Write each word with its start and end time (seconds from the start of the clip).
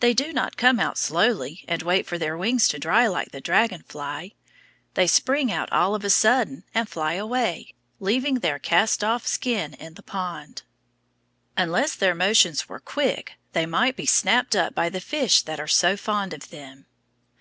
They 0.00 0.12
do 0.12 0.32
not 0.32 0.56
come 0.56 0.80
out 0.80 0.98
slowly 0.98 1.64
and 1.68 1.80
wait 1.80 2.04
for 2.04 2.18
their 2.18 2.36
wings 2.36 2.66
to 2.66 2.80
dry 2.80 3.06
like 3.06 3.30
the 3.30 3.40
dragon 3.40 3.84
fly. 3.86 4.32
They 4.94 5.06
spring 5.06 5.52
out 5.52 5.70
all 5.70 5.94
of 5.94 6.02
a 6.04 6.10
sudden 6.10 6.64
and 6.74 6.88
fly 6.88 7.12
away, 7.12 7.72
leaving 8.00 8.40
their 8.40 8.58
cast 8.58 9.04
off 9.04 9.24
skin 9.24 9.74
in 9.74 9.94
the 9.94 10.02
pond. 10.02 10.62
Unless 11.56 11.94
their 11.94 12.12
motions 12.12 12.68
were 12.68 12.80
quick 12.80 13.34
they 13.52 13.66
might 13.66 13.94
be 13.94 14.04
snapped 14.04 14.56
up 14.56 14.74
by 14.74 14.88
the 14.88 15.00
fish 15.00 15.42
that 15.42 15.60
are 15.60 15.68
so 15.68 15.96
fond 15.96 16.32
of 16.32 16.50
them. 16.50 16.86